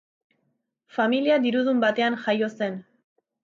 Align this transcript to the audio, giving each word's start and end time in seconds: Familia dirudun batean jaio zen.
Familia 0.95 1.37
dirudun 1.45 1.85
batean 1.87 2.21
jaio 2.27 2.53
zen. 2.59 2.85